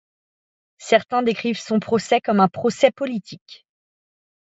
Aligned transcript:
Certains 0.79 1.21
décrivent 1.21 1.59
son 1.61 1.79
procès 1.79 2.21
comme 2.21 2.39
un 2.39 2.47
procès 2.47 2.89
politique. 2.89 3.67